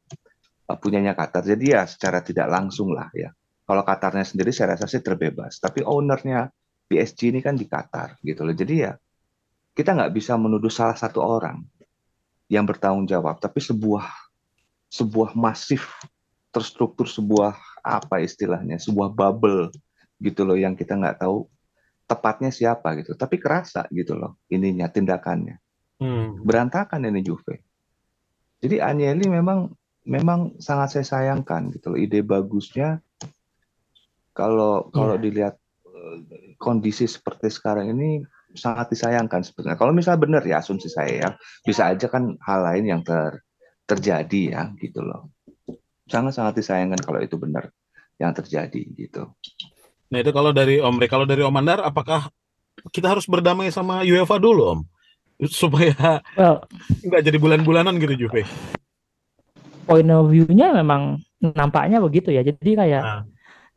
[0.70, 1.42] eh, punyanya Qatar.
[1.42, 3.34] Jadi ya secara tidak langsung lah ya.
[3.66, 5.58] Kalau Qatarnya sendiri saya rasa sih terbebas.
[5.58, 6.50] Tapi ownernya
[6.90, 8.54] PSG ini kan di Qatar gitu loh.
[8.54, 8.94] Jadi ya
[9.74, 11.62] kita nggak bisa menuduh salah satu orang
[12.50, 14.10] yang bertanggung jawab, tapi sebuah
[14.90, 15.86] sebuah masif
[16.50, 17.54] terstruktur sebuah
[17.86, 19.70] apa istilahnya, sebuah bubble
[20.18, 21.46] gitu loh yang kita nggak tahu
[22.10, 23.14] tepatnya siapa gitu.
[23.14, 25.62] Tapi kerasa gitu loh ininya tindakannya
[26.00, 26.40] Hmm.
[26.48, 27.60] berantakan ini Juve.
[28.64, 29.68] Jadi Agnelli memang
[30.08, 32.00] memang sangat saya sayangkan gitu loh.
[32.00, 33.04] Ide bagusnya
[34.32, 35.22] kalau kalau Iya.
[35.22, 35.56] dilihat
[35.92, 39.78] eh, kondisi seperti sekarang ini sangat disayangkan sebenarnya.
[39.78, 41.30] Kalau misalnya benar ya asumsi saya ya,
[41.62, 43.42] bisa aja kan hal lain yang ter
[43.86, 45.34] terjadi ya gitu loh.
[46.10, 47.70] Sangat-sangat disayangkan kalau itu benar
[48.18, 49.30] yang terjadi gitu.
[50.10, 52.30] Nah itu kalau dari Om Rey, kalau dari Om Andar, apakah
[52.90, 54.82] kita harus berdamai sama UEFA dulu Om?
[55.48, 56.66] Supaya Well,
[57.06, 58.44] nggak jadi bulan-bulanan gitu Juve.
[59.90, 62.46] point of view-nya memang nampaknya begitu ya.
[62.46, 63.24] Jadi kayak Nah.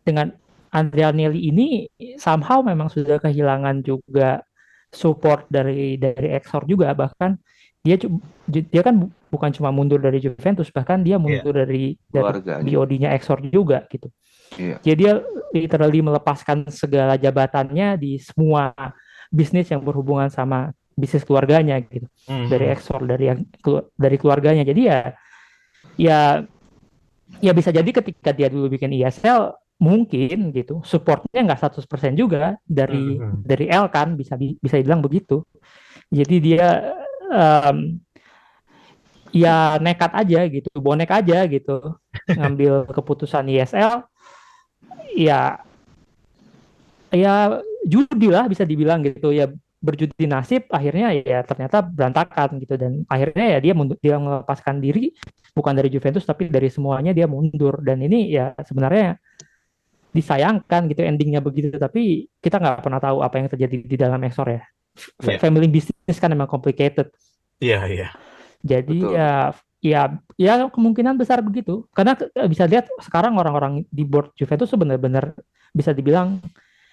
[0.04, 0.28] dengan
[0.72, 4.44] Andrea Nelly ini somehow memang sudah kehilangan juga
[4.92, 7.40] support dari dari Exor juga bahkan
[7.82, 7.96] dia
[8.46, 12.62] dia kan bu- bukan cuma mundur dari Juventus bahkan dia mundur dari dari Keluarganya.
[12.62, 14.06] BOD-nya Exor juga gitu.
[14.54, 14.76] Iya.
[14.84, 15.12] Jadi dia
[15.50, 18.70] literally melepaskan segala jabatannya di semua
[19.32, 22.52] bisnis yang berhubungan sama bisnis keluarganya gitu Hmm.
[22.52, 23.40] dari Exor dari yang
[23.96, 24.98] dari keluarganya jadi ya
[25.96, 26.18] ya
[27.40, 33.18] ya bisa jadi ketika dia dulu bikin ISL mungkin gitu supportnya nggak 100% juga dari
[33.18, 33.42] Mhm.
[33.42, 35.42] dari L kan bisa bisa dibilang begitu.
[36.06, 36.94] Jadi dia
[37.32, 37.98] em,
[39.32, 41.98] ya nekat aja gitu bonek aja gitu
[42.38, 44.04] ngambil keputusan ISL
[45.16, 45.58] ya
[47.12, 47.34] ya
[47.84, 49.48] judi lah bisa dibilang gitu ya
[49.82, 52.78] berjudi nasib akhirnya ya ternyata berantakan gitu.
[52.78, 55.10] Dan akhirnya ya dia mundur, dia melepaskan diri
[55.52, 57.82] bukan dari Juventus tapi dari semuanya dia mundur.
[57.82, 59.18] Dan ini ya sebenarnya
[60.12, 61.72] disayangkan gitu endingnya begitu.
[61.74, 64.62] Tapi kita nggak pernah tahu apa yang terjadi di dalam Exor ya.
[65.24, 65.40] Iya.
[65.40, 67.08] family business kan memang complicated.
[67.62, 68.08] Iya iya.
[68.62, 69.16] jadi Betul.
[69.16, 69.30] ya
[69.82, 70.02] ya
[70.36, 71.88] ya kemungkinan besar begitu.
[71.96, 75.32] Karena ke- bisa lihat sekarang orang-orang di board Juventus tuh benar-benar
[75.72, 76.38] bisa dibilang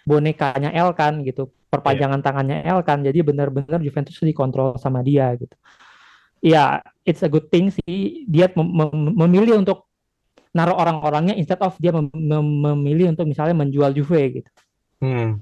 [0.08, 3.04] bonekanya L kan gitu perpanjangan tangannya L kan.
[3.04, 5.54] Jadi benar-benar Juventus dikontrol sama dia gitu.
[6.40, 8.24] Ya it's a good thing sih.
[8.32, 9.89] Dia mem- mem- memilih untuk
[10.50, 14.50] naruh orang-orangnya instead of dia mem- mem- memilih untuk misalnya menjual Juve gitu
[15.00, 15.40] Hmm.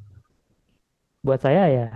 [1.26, 1.88] buat saya ya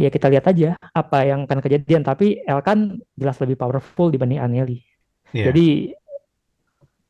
[0.00, 4.40] ya kita lihat aja apa yang akan kejadian tapi El kan jelas lebih powerful dibanding
[4.40, 4.80] Anelli
[5.30, 5.52] Iya.
[5.52, 5.94] jadi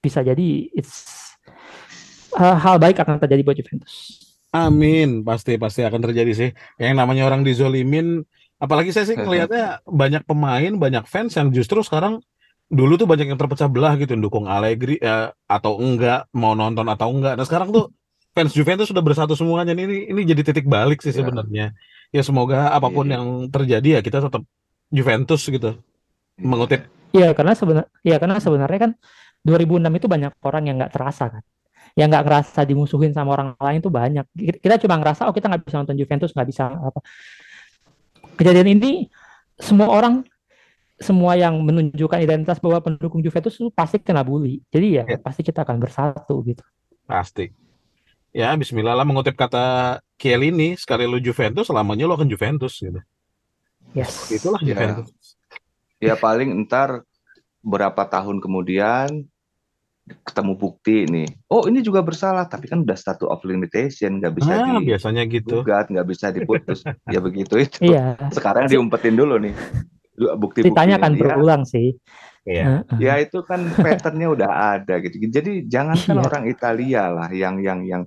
[0.00, 1.14] bisa jadi it's
[2.34, 4.18] uh, hal baik akan terjadi buat Juventus
[4.50, 6.50] Amin, pasti pasti akan terjadi sih.
[6.74, 8.26] Yang namanya orang dizolimin,
[8.58, 12.18] apalagi saya sih ngelihatnya banyak pemain, banyak fans yang justru sekarang
[12.70, 17.10] dulu tuh banyak yang terpecah belah gitu, dukung Allegri ya, atau enggak, mau nonton atau
[17.10, 17.34] enggak.
[17.34, 17.90] Nah sekarang tuh
[18.30, 19.74] fans Juventus sudah bersatu semuanya.
[19.74, 21.18] Ini ini jadi titik balik sih Ya.
[21.18, 21.66] sebenarnya.
[22.14, 23.18] Ya semoga apa pun Iya.
[23.18, 24.42] yang terjadi ya kita tetap
[24.88, 25.76] Juventus gitu.
[26.40, 28.92] Mengutip Iya karena sebenarnya ya karena sebenarnya kan
[29.42, 31.42] 2006 itu banyak orang yang nggak terasa kan
[31.98, 34.24] yang nggak ngerasa dimusuhin sama orang lain itu banyak
[34.62, 37.02] kita cuma ngerasa oh kita nggak bisa nonton Juventus nggak bisa apa
[38.38, 39.10] kejadian ini
[39.58, 40.22] semua orang
[41.00, 45.18] semua yang menunjukkan identitas bahwa pendukung Juventus itu pasti kena bully jadi ya Ya.
[45.18, 46.60] pasti kita akan bersatu gitu
[47.04, 47.50] pasti.
[48.30, 53.02] Ya Bismillah lah mengutip kata Chiellini, sekali lu Juventus, selamanya lu akan Juventus gitu.
[53.90, 54.70] yes Itulah Ya.
[54.70, 55.10] Juventus.
[55.98, 57.02] Ya paling ntar
[57.58, 59.26] berapa tahun kemudian
[60.22, 61.26] ketemu bukti nih.
[61.50, 65.66] Oh ini juga bersalah, tapi kan udah statute of limitation, nggak bisa Nah, biasanya gitu.
[65.66, 66.86] digugat, nggak bisa diputus.
[67.14, 67.90] ya begitu itu.
[67.90, 68.14] Iya.
[68.30, 69.54] Sekarang diumpetin dulu nih
[70.36, 71.20] bukti Ceritanya akan dia.
[71.22, 71.96] berulang sih.
[72.42, 72.84] Iya.
[72.86, 72.98] Heeh.
[72.98, 75.16] Ya itu kan patternnya udah ada gitu.
[75.22, 76.24] Jadi jangankan Iya.
[76.24, 78.02] orang Italia lah yang yang yang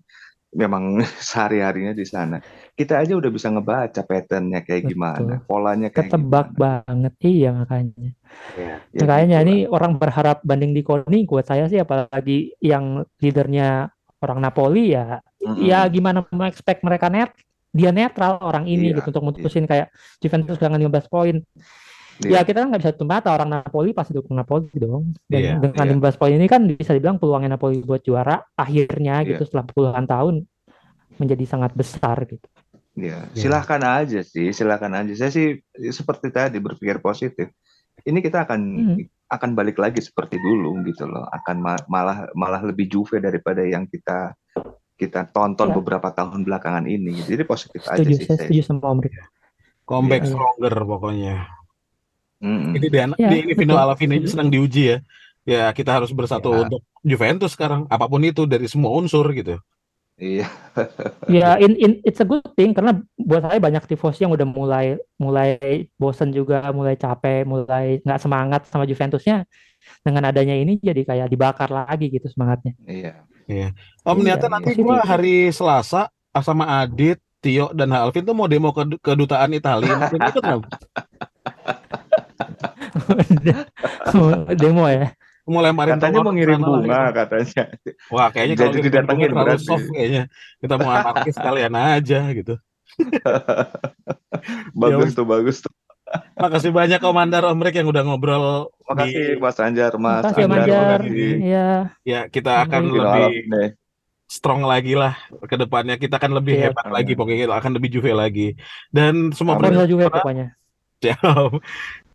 [0.52, 2.38] memang sehari-harinya di sana.
[2.74, 4.92] Kita aja udah bisa ngebaca patternnya kayak Betul.
[4.92, 6.62] gimana, polanya kayak Ketebak gimana.
[6.86, 7.14] banget.
[7.20, 8.08] Iya makanya.
[8.54, 8.76] Iya.
[8.90, 9.70] Ya Makanya gitu ini lah.
[9.72, 15.62] orang berharap banding di Koni buat saya sih apalagi yang leadernya orang Napoli ya Mm-mm.
[15.62, 17.36] ya gimana mau expect mereka net
[17.70, 21.36] dia netral orang ini Iya, gitu untuk mutusin kayak Juventus kehilangan 15 poin.
[22.22, 22.30] Iya.
[22.30, 25.18] Ya kita kan nggak bisa mata orang Napoli pasti dukung Napoli dong.
[25.26, 25.94] Dan Iya, dengan iya.
[25.98, 29.30] 15 poin ini kan bisa dibilang peluangnya Napoli buat juara akhirnya Iya.
[29.34, 30.46] gitu setelah puluhan tahun
[31.18, 32.46] menjadi sangat besar gitu.
[32.94, 33.34] Ya, Ya.
[33.34, 35.10] silahkan aja sih, silahkan aja.
[35.18, 35.58] Saya sih
[35.90, 37.50] seperti tadi berpikir positif.
[38.00, 38.98] Ini kita akan Hmm.
[39.26, 41.26] akan balik lagi seperti dulu gitu loh.
[41.26, 44.38] Akan ma- malah malah lebih Juve daripada yang kita
[44.94, 45.76] kita tonton Ya.
[45.76, 47.18] beberapa tahun belakangan ini.
[47.18, 48.46] Jadi positif aja Setuju, sih saya saya.
[48.46, 49.00] setuju sama Om.
[49.84, 50.30] Comeback Iya.
[50.30, 51.36] stronger pokoknya.
[52.44, 52.76] Mm-mm.
[52.76, 53.84] Ini dan Iya, di ini Vino betul.
[53.88, 54.98] Alvin ini sedang diuji ya.
[55.44, 56.60] Ya kita harus bersatu Iya.
[56.68, 57.88] untuk Juventus sekarang.
[57.88, 59.56] Apa pun itu dari semua unsur gitu.
[60.14, 60.46] Iya,
[61.26, 64.86] Ya, in, in, it's a good thing karena buat saya banyak tifosi yang udah mulai
[65.18, 69.50] mulai bosen juga, mulai capek, mulai nggak semangat sama Juventusnya.
[70.06, 72.78] Dengan adanya ini jadi kayak dibakar lagi gitu semangatnya.
[72.86, 73.26] iya.
[74.06, 78.48] Om Iya, niatnya nanti gua hari Selasa ah, sama Adit, Tio dan Alvin tuh mau
[78.48, 79.98] demo ke kedutaan Italia.
[79.98, 80.62] Mungkin ikut nggak?
[84.60, 85.12] Demo ya.
[85.44, 87.18] Mau lemparin Katanya mau ngirim bunga gitu.
[87.20, 87.64] katanya.
[88.08, 89.66] Wah, kayaknya Jadi kalau didatengin berarti.
[89.68, 90.24] soft kayaknya.
[90.58, 92.56] Kita mau anarkis sekalian aja gitu.
[94.74, 95.18] Bagus wes.
[95.18, 95.74] tuh, bagus tuh.
[96.38, 100.62] Makasih banyak Komandar Om Rek yang udah ngobrol Makasih di Mas Anjar, Mas Makasih Anjar,
[100.62, 101.00] Anjar.
[101.10, 101.70] Iya.
[102.06, 103.70] ya kita akan lebih deh.
[104.30, 105.96] strong lagi lah ke depannya.
[105.98, 106.64] Kita akan lebih Iya.
[106.70, 108.48] hebat lagi pokoknya kita akan lebih juve lagi.
[108.90, 109.74] Dan semua Amin.
[109.74, 110.48] Forza juga pendengar pokoknya.
[111.04, 111.52] Siap.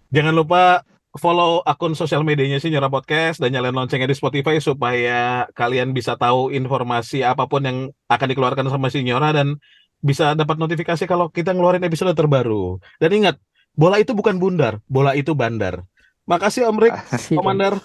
[0.08, 0.82] Jangan lupa
[1.16, 6.52] follow akun sosial medianya Sinyora Podcast dan nyalain loncengnya di Spotify supaya kalian bisa tahu
[6.52, 9.56] informasi apa pun yang akan dikeluarkan sama Sinyora dan
[9.98, 12.78] bisa dapat notifikasi kalau kita ngeluarin episode terbaru.
[13.02, 13.36] Dan ingat,
[13.74, 15.82] bola itu bukan bundar, bola itu bandar.
[16.28, 17.40] Makasih Om Rik, Sip.
[17.40, 17.80] Komandar.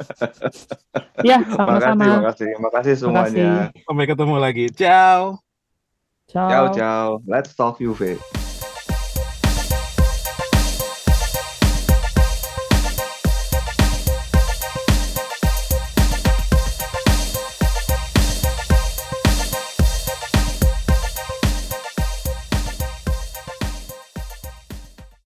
[1.24, 2.06] Ya, Makasih, sama-sama.
[2.20, 3.48] makasih, makasih semuanya.
[3.72, 3.84] Makasih.
[3.88, 4.66] Sampai ketemu lagi.
[4.76, 5.40] Ciao.
[6.28, 6.50] Ciao.
[6.52, 7.08] Ciao, ciao.
[7.24, 8.43] Let's talk Juve.